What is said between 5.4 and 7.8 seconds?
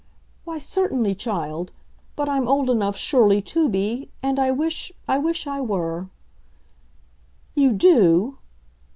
I were." "You